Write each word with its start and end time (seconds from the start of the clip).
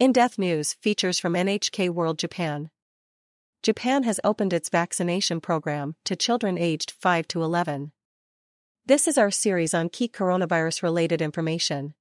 In 0.00 0.12
Depth 0.12 0.38
News 0.38 0.72
features 0.80 1.18
from 1.18 1.34
NHK 1.34 1.90
World 1.90 2.18
Japan. 2.18 2.70
Japan 3.62 4.04
has 4.04 4.18
opened 4.24 4.54
its 4.54 4.70
vaccination 4.70 5.42
program 5.42 5.94
to 6.06 6.16
children 6.16 6.56
aged 6.56 6.90
5 6.90 7.28
to 7.28 7.42
11. 7.42 7.92
This 8.86 9.06
is 9.06 9.18
our 9.18 9.30
series 9.30 9.74
on 9.74 9.90
key 9.90 10.08
coronavirus 10.08 10.82
related 10.82 11.20
information. 11.20 11.92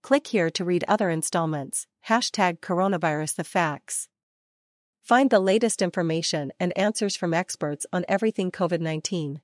Click 0.00 0.28
here 0.28 0.48
to 0.50 0.64
read 0.64 0.84
other 0.86 1.10
installments. 1.10 1.88
Hashtag 2.06 2.60
coronavirus 2.60 3.34
the 3.34 3.42
facts. 3.42 4.08
Find 5.02 5.28
the 5.28 5.40
latest 5.40 5.82
information 5.82 6.52
and 6.60 6.72
answers 6.78 7.16
from 7.16 7.34
experts 7.34 7.84
on 7.92 8.04
everything 8.08 8.52
COVID 8.52 8.80
19. 8.80 9.40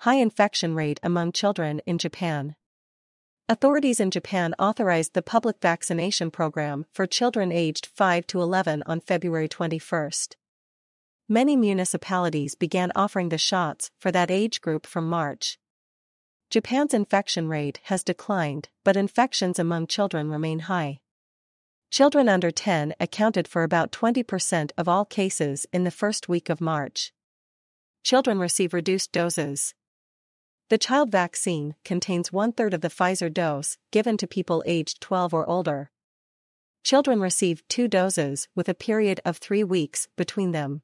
High 0.00 0.16
infection 0.16 0.74
rate 0.74 1.00
among 1.02 1.32
children 1.32 1.80
in 1.86 1.96
Japan. 1.96 2.56
Authorities 3.46 4.00
in 4.00 4.10
Japan 4.10 4.54
authorized 4.58 5.12
the 5.12 5.20
public 5.20 5.56
vaccination 5.60 6.30
program 6.30 6.86
for 6.90 7.06
children 7.06 7.52
aged 7.52 7.84
5 7.84 8.26
to 8.28 8.40
11 8.40 8.82
on 8.86 9.00
February 9.00 9.48
21. 9.48 10.10
Many 11.28 11.54
municipalities 11.54 12.54
began 12.54 12.90
offering 12.96 13.28
the 13.28 13.36
shots 13.36 13.90
for 13.98 14.10
that 14.10 14.30
age 14.30 14.62
group 14.62 14.86
from 14.86 15.10
March. 15.10 15.58
Japan's 16.48 16.94
infection 16.94 17.46
rate 17.46 17.80
has 17.84 18.02
declined, 18.02 18.70
but 18.82 18.96
infections 18.96 19.58
among 19.58 19.88
children 19.88 20.30
remain 20.30 20.60
high. 20.60 21.00
Children 21.90 22.30
under 22.30 22.50
10 22.50 22.94
accounted 22.98 23.46
for 23.46 23.62
about 23.62 23.92
20% 23.92 24.70
of 24.78 24.88
all 24.88 25.04
cases 25.04 25.66
in 25.70 25.84
the 25.84 25.90
first 25.90 26.30
week 26.30 26.48
of 26.48 26.62
March. 26.62 27.12
Children 28.04 28.38
receive 28.38 28.72
reduced 28.72 29.12
doses. 29.12 29.74
The 30.74 30.78
child 30.78 31.12
vaccine 31.12 31.76
contains 31.84 32.32
one 32.32 32.50
third 32.50 32.74
of 32.74 32.80
the 32.80 32.88
Pfizer 32.88 33.32
dose 33.32 33.78
given 33.92 34.16
to 34.16 34.26
people 34.26 34.60
aged 34.66 35.00
12 35.00 35.32
or 35.32 35.48
older. 35.48 35.92
Children 36.82 37.20
receive 37.20 37.62
two 37.68 37.86
doses 37.86 38.48
with 38.56 38.68
a 38.68 38.74
period 38.74 39.20
of 39.24 39.36
three 39.36 39.62
weeks 39.62 40.08
between 40.16 40.50
them. 40.50 40.82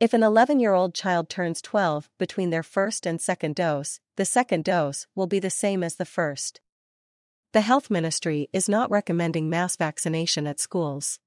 If 0.00 0.14
an 0.14 0.24
11 0.24 0.58
year 0.58 0.74
old 0.74 0.96
child 0.96 1.28
turns 1.28 1.62
12 1.62 2.10
between 2.18 2.50
their 2.50 2.64
first 2.64 3.06
and 3.06 3.20
second 3.20 3.54
dose, 3.54 4.00
the 4.16 4.24
second 4.24 4.64
dose 4.64 5.06
will 5.14 5.28
be 5.28 5.38
the 5.38 5.48
same 5.48 5.84
as 5.84 5.94
the 5.94 6.04
first. 6.04 6.60
The 7.52 7.60
health 7.60 7.92
ministry 7.92 8.48
is 8.52 8.68
not 8.68 8.90
recommending 8.90 9.48
mass 9.48 9.76
vaccination 9.76 10.44
at 10.48 10.58
schools. 10.58 11.20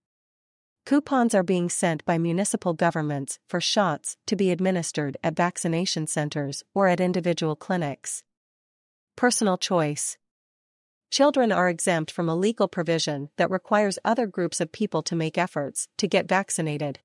Coupons 0.86 1.36
are 1.36 1.44
being 1.44 1.70
sent 1.70 2.04
by 2.06 2.18
municipal 2.18 2.74
governments 2.74 3.40
for 3.48 3.62
shots 3.62 4.18
to 4.26 4.36
be 4.36 4.52
administered 4.52 5.16
at 5.24 5.36
vaccination 5.36 6.08
centers 6.08 6.64
or 6.74 6.88
at 6.88 7.00
individual 7.00 7.56
clinics. 7.56 8.24
Personal 9.16 9.58
choice. 9.58 10.18
Children 11.12 11.52
are 11.52 11.70
exempt 11.70 12.10
from 12.10 12.28
a 12.28 12.36
legal 12.36 12.68
provision 12.68 13.30
that 13.38 13.52
requires 13.52 14.00
other 14.04 14.26
groups 14.26 14.60
of 14.60 14.72
people 14.72 15.04
to 15.04 15.16
make 15.16 15.38
efforts 15.38 15.88
to 15.98 16.08
get 16.08 16.28
vaccinated. 16.28 17.00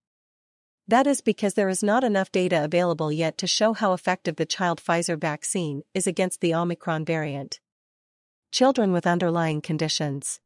That 0.88 1.06
is 1.06 1.20
because 1.20 1.54
there 1.54 1.68
is 1.68 1.82
not 1.82 2.04
enough 2.04 2.32
data 2.32 2.64
available 2.64 3.12
yet 3.12 3.36
to 3.38 3.46
show 3.46 3.72
how 3.72 3.92
effective 3.92 4.36
the 4.36 4.46
child 4.46 4.80
Pfizer 4.80 5.20
vaccine 5.20 5.82
is 5.92 6.06
against 6.06 6.40
the 6.40 6.54
Omicron 6.54 7.04
variant. 7.04 7.60
Children 8.52 8.92
with 8.92 9.06
underlying 9.06 9.60
conditions. 9.60 10.40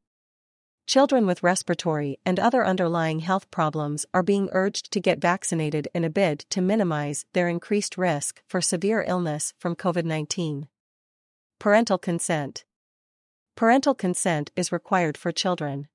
Children 0.91 1.25
with 1.25 1.45
respiratory 1.45 2.19
and 2.27 2.41
other 2.41 2.67
underlying 2.67 3.21
health 3.21 3.49
problems 3.53 4.07
are 4.13 4.25
being 4.25 4.49
urged 4.51 4.91
to 4.91 4.99
get 4.99 5.21
vaccinated 5.21 5.87
in 5.95 6.03
a 6.03 6.11
bid 6.11 6.41
to 6.51 6.61
minimize 6.61 7.27
their 7.33 7.49
increased 7.49 7.97
risk 7.97 8.43
for 8.49 8.61
severe 8.61 9.05
illness 9.07 9.55
from 9.57 9.77
COVID 9.77 10.05
19. 10.05 10.67
Parental 11.61 11.97
consent. 11.97 12.65
Parental 13.55 13.95
consent 13.95 14.51
is 14.57 14.73
required 14.73 15.17
for 15.17 15.31
children. 15.31 15.87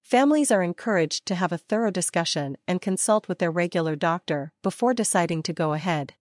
Families 0.00 0.52
are 0.52 0.62
encouraged 0.62 1.26
to 1.26 1.34
have 1.34 1.50
a 1.50 1.58
thorough 1.58 1.90
discussion 1.90 2.56
and 2.68 2.80
consult 2.80 3.26
with 3.26 3.40
their 3.40 3.50
regular 3.50 3.96
doctor 3.96 4.52
before 4.62 4.94
deciding 4.94 5.42
to 5.42 5.52
go 5.52 5.72
ahead. 5.72 6.14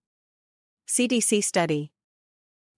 CDC 0.87 1.43
study 1.43 1.92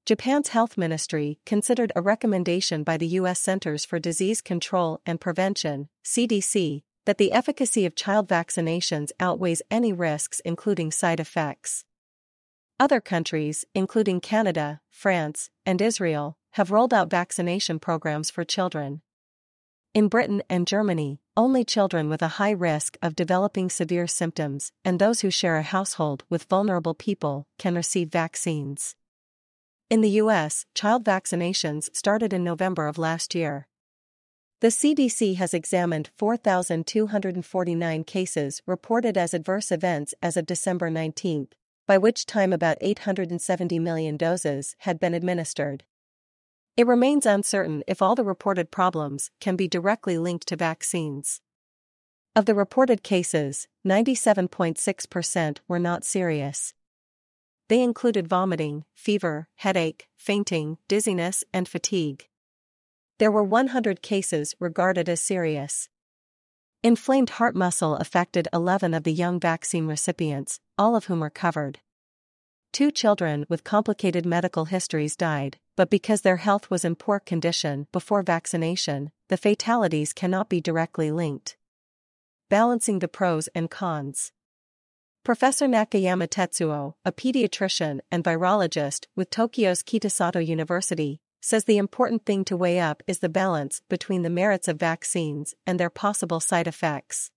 Japan's 0.06 0.50
health 0.50 0.78
ministry 0.78 1.40
considered 1.48 1.92
a 1.96 2.02
recommendation 2.02 2.84
by 2.84 2.96
the 2.96 3.08
U.S. 3.20 3.40
Centers 3.40 3.86
for 3.86 3.98
Disease 3.98 4.40
Control 4.40 5.02
and 5.04 5.20
Prevention, 5.20 5.90
CDC, 6.04 6.84
that 7.06 7.18
the 7.18 7.32
efficacy 7.32 7.88
of 7.88 7.96
child 7.96 8.30
vaccinations 8.30 9.10
outweighs 9.20 9.64
any 9.72 9.92
risks, 9.92 10.42
including 10.42 10.92
side 10.92 11.20
effects. 11.20 11.86
Other 12.80 13.02
countries, 13.02 13.66
including 13.74 14.22
Canada, 14.22 14.80
France, 14.92 15.50
and 15.66 15.82
Israel, 15.82 16.38
have 16.52 16.70
rolled 16.70 16.94
out 16.94 17.10
vaccination 17.10 17.80
programs 17.80 18.30
for 18.30 18.44
children. 18.44 19.02
In 19.96 20.08
Britain 20.08 20.44
and 20.48 20.68
Germany, 20.68 21.20
only 21.36 21.64
children 21.64 22.10
with 22.10 22.22
a 22.22 22.38
high 22.38 22.52
risk 22.52 22.96
of 23.02 23.16
developing 23.16 23.72
severe 23.72 24.06
symptoms 24.06 24.72
and 24.84 25.00
those 25.00 25.22
who 25.22 25.32
share 25.32 25.58
a 25.58 25.64
household 25.64 26.24
with 26.30 26.44
vulnerable 26.44 26.94
people 26.94 27.48
can 27.58 27.74
receive 27.74 28.10
vaccines. 28.10 28.96
In 29.88 30.02
the 30.02 30.10
US, 30.22 30.66
child 30.74 31.04
vaccinations 31.04 31.96
started 31.96 32.34
in 32.34 32.44
November 32.44 32.88
of 32.88 32.98
last 32.98 33.36
year. 33.36 33.68
The 34.62 34.70
CDC 34.70 35.36
has 35.36 35.54
examined 35.54 36.10
4,249 36.18 38.04
cases 38.04 38.64
reported 38.66 39.16
as 39.16 39.36
adverse 39.36 39.72
events 39.72 40.16
as 40.24 40.38
of 40.38 40.48
December 40.48 40.90
19, 40.90 41.50
by 41.86 42.00
which 42.00 42.26
time 42.26 42.52
about 42.52 42.80
870 42.82 43.78
million 43.78 44.18
doses 44.18 44.76
had 44.80 45.00
been 45.00 45.14
administered. 45.14 45.84
It 46.76 46.88
remains 46.88 47.28
uncertain 47.28 47.84
if 47.86 48.02
all 48.02 48.16
the 48.16 48.24
reported 48.24 48.72
problems 48.72 49.30
can 49.40 49.56
be 49.56 49.68
directly 49.68 50.18
linked 50.18 50.48
to 50.48 50.56
vaccines. 50.56 51.42
Of 52.36 52.46
the 52.46 52.56
reported 52.56 53.04
cases, 53.04 53.68
97.6% 53.86 55.58
were 55.68 55.80
not 55.80 56.04
serious. 56.04 56.74
They 57.68 57.82
included 57.82 58.28
vomiting, 58.28 58.86
fever, 58.94 59.48
headache, 59.56 60.08
fainting, 60.16 60.78
dizziness, 60.88 61.44
and 61.52 61.68
fatigue. 61.68 62.28
There 63.18 63.32
were 63.32 63.44
100 63.44 64.02
cases 64.02 64.54
regarded 64.60 65.10
as 65.10 65.22
serious. 65.22 65.90
Inflamed 66.84 67.32
heart 67.32 67.56
muscle 67.56 67.96
affected 67.96 68.48
11 68.54 68.94
of 68.94 69.04
the 69.04 69.14
young 69.14 69.40
vaccine 69.40 69.88
recipients, 69.88 70.60
all 70.78 70.96
of 70.96 71.06
whom 71.06 71.24
recovered. 71.24 71.80
Two 72.72 72.92
children 72.92 73.46
with 73.50 73.64
complicated 73.64 74.26
medical 74.26 74.66
histories 74.66 75.16
died, 75.16 75.58
but 75.76 75.90
because 75.90 76.22
their 76.22 76.38
health 76.38 76.70
was 76.70 76.86
in 76.86 76.96
poor 76.96 77.20
condition 77.20 77.88
before 77.92 78.22
vaccination, 78.22 79.12
the 79.30 79.38
fatalities 79.38 80.14
cannot 80.14 80.50
be 80.50 80.62
directly 80.62 81.10
linked. 81.10 81.58
Balancing 82.50 83.00
the 83.00 83.08
pros 83.08 83.48
and 83.56 83.72
cons. 83.72 84.32
Professor 85.26 85.66
Nakayama 85.66 86.28
Tetsuo, 86.28 86.94
a 87.04 87.12
pediatrician 87.12 88.00
and 88.12 88.24
virologist 88.24 89.08
with 89.16 89.32
Tokyo's 89.32 89.82
Kitasato 89.82 90.46
University, 90.46 91.20
says 91.42 91.64
the 91.64 91.80
important 91.80 92.28
thing 92.28 92.46
to 92.46 92.56
weigh 92.56 92.80
up 92.80 93.02
is 93.08 93.18
the 93.18 93.28
balance 93.28 93.82
between 93.90 94.22
the 94.22 94.30
merits 94.30 94.68
of 94.68 94.78
vaccines 94.78 95.56
and 95.66 95.80
their 95.80 95.90
possible 95.90 96.40
side 96.40 96.68
effects. 96.68 97.32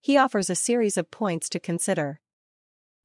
He 0.00 0.16
offers 0.16 0.48
a 0.48 0.54
series 0.54 0.96
of 0.96 1.10
points 1.10 1.48
to 1.48 1.58
consider. 1.58 2.20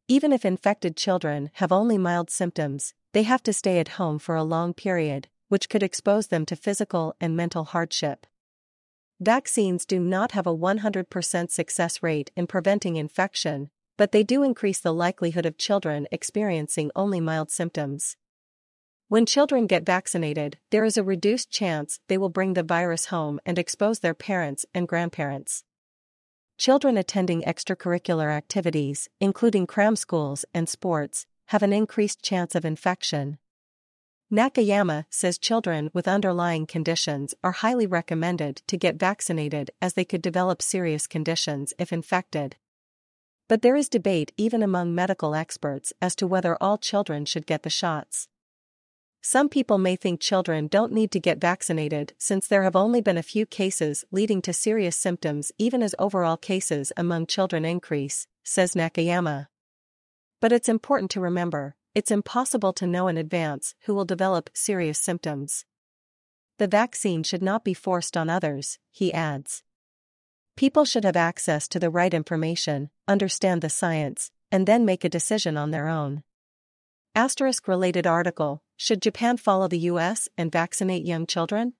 Even 0.07 0.31
if 0.31 0.45
infected 0.45 0.95
children 0.95 1.49
have 1.53 1.71
only 1.71 1.97
mild 1.97 2.29
symptoms, 2.29 2.93
they 3.13 3.23
have 3.23 3.41
to 3.41 3.51
stay 3.51 3.79
at 3.79 3.97
home 3.97 4.19
for 4.19 4.35
a 4.35 4.43
long 4.43 4.75
period, 4.75 5.27
which 5.49 5.69
could 5.69 5.81
expose 5.81 6.27
them 6.27 6.45
to 6.45 6.55
physical 6.55 7.15
and 7.19 7.35
mental 7.35 7.63
hardship. 7.63 8.27
Vaccines 9.19 9.87
do 9.87 9.99
not 9.99 10.33
have 10.33 10.45
a 10.45 10.55
100% 10.55 11.49
success 11.49 12.03
rate 12.03 12.29
in 12.35 12.45
preventing 12.45 12.97
infection, 12.97 13.71
but 13.97 14.11
they 14.11 14.23
do 14.23 14.43
increase 14.43 14.79
the 14.79 14.93
likelihood 14.93 15.45
of 15.45 15.57
children 15.57 16.07
experiencing 16.11 16.91
only 16.95 17.19
mild 17.19 17.51
symptoms. 17.51 18.15
When 19.09 19.25
children 19.25 19.67
get 19.67 19.85
vaccinated, 19.85 20.57
there 20.69 20.85
is 20.85 20.97
a 20.97 21.03
reduced 21.03 21.49
chance 21.49 21.99
they 22.07 22.17
will 22.17 22.29
bring 22.29 22.53
the 22.53 22.63
virus 22.63 23.07
home 23.07 23.39
and 23.45 23.57
expose 23.57 23.99
their 23.99 24.13
parents 24.13 24.65
and 24.73 24.87
grandparents. 24.87 25.63
Children 26.57 26.97
attending 26.97 27.41
extracurricular 27.43 28.31
activities, 28.31 29.09
including 29.19 29.67
cram 29.67 29.95
schools 29.95 30.43
and 30.53 30.67
sports, 30.67 31.25
have 31.47 31.63
an 31.63 31.71
increased 31.71 32.21
chance 32.21 32.55
of 32.55 32.65
infection. 32.65 33.37
Nakayama 34.29 35.05
says 35.09 35.37
children 35.37 35.89
with 35.93 36.07
underlying 36.07 36.65
conditions 36.65 37.33
are 37.45 37.53
highly 37.53 37.87
recommended 37.87 38.61
to 38.67 38.75
get 38.75 38.99
vaccinated 38.99 39.71
as 39.81 39.93
they 39.93 40.03
could 40.03 40.21
develop 40.21 40.61
serious 40.61 41.07
conditions 41.07 41.73
if 41.79 41.93
infected. 41.93 42.57
But 43.47 43.61
there 43.61 43.75
is 43.75 43.87
debate 43.87 44.33
even 44.35 44.61
among 44.61 44.93
medical 44.93 45.33
experts 45.33 45.93
as 46.01 46.15
to 46.17 46.27
whether 46.27 46.57
all 46.61 46.77
children 46.77 47.25
should 47.25 47.45
get 47.45 47.63
the 47.63 47.69
shots. 47.69 48.27
Some 49.21 49.49
people 49.49 49.77
may 49.77 49.95
think 49.95 50.19
children 50.19 50.67
don't 50.67 50.91
need 50.91 51.11
to 51.11 51.19
get 51.19 51.41
vaccinated 51.41 52.13
since 52.17 52.47
there 52.47 52.63
have 52.63 52.75
only 52.75 53.01
been 53.01 53.17
a 53.17 53.23
few 53.23 53.45
cases 53.45 54.05
leading 54.11 54.41
to 54.43 54.53
serious 54.53 54.95
symptoms 54.95 55.51
even 55.57 55.81
as 55.81 55.95
overall 55.97 56.37
cases 56.37 56.91
among 56.95 57.27
children 57.27 57.65
increase, 57.65 58.27
says 58.43 58.73
Nakayama. 58.73 59.47
But 60.39 60.51
it's 60.51 60.69
important 60.69 61.11
to 61.11 61.19
remember, 61.19 61.75
it's 61.95 62.11
impossible 62.11 62.73
to 62.73 62.87
know 62.87 63.07
in 63.07 63.17
advance 63.17 63.75
who 63.85 63.95
will 63.95 64.05
develop 64.05 64.49
serious 64.53 64.99
symptoms. 64.99 65.65
The 66.57 66.67
vaccine 66.67 67.23
should 67.23 67.41
not 67.41 67.63
be 67.63 67.73
forced 67.73 68.15
on 68.15 68.29
others, 68.29 68.79
he 68.91 69.13
adds. 69.13 69.63
People 70.57 70.83
should 70.85 71.05
have 71.05 71.15
access 71.15 71.67
to 71.67 71.79
the 71.79 71.91
right 71.91 72.11
information, 72.11 72.89
understand 73.07 73.61
the 73.61 73.69
science, 73.69 74.31
and 74.51 74.65
then 74.65 74.85
make 74.85 75.03
a 75.03 75.09
decision 75.09 75.55
on 75.55 75.69
their 75.69 75.87
own. 75.87 76.23
Asterisk 77.13 77.67
related 77.67 78.07
article 78.07 78.63
Should 78.75 79.03
Japan 79.03 79.37
follow 79.37 79.67
the 79.67 79.85
US 79.91 80.27
and 80.35 80.51
vaccinate 80.51 81.05
young 81.05 81.27
children? 81.27 81.73